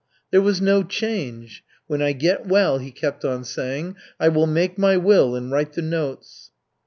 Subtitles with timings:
[0.31, 1.63] "There was no change.
[1.85, 5.73] 'When I get well' he kept on saying, 'I will make my will and write
[5.73, 6.49] the notes.'"